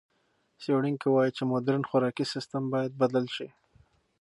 څېړونکي 0.61 1.07
وايي 1.09 1.31
چې 1.37 1.43
مُدرن 1.51 1.81
خوراکي 1.89 2.25
سیستم 2.33 2.63
باید 2.73 2.91
بدل 3.01 3.25
شي. 3.35 3.47